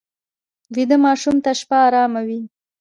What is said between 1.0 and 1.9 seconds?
ماشوم ته شپه